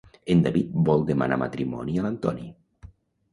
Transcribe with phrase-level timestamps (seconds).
[0.35, 2.49] En David vol demanar matrimoni a l'Antoni.